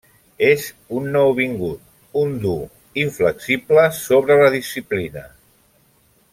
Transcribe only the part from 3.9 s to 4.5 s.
sobre